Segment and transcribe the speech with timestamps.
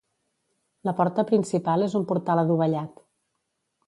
[0.87, 2.97] La porta principal és un portal adovellat.